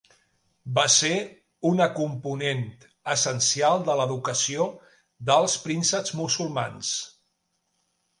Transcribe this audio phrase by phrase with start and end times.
[0.77, 1.09] Va ser
[1.71, 2.63] una component
[3.15, 4.65] essencial de l'educació
[5.31, 6.91] dels prínceps musulmans.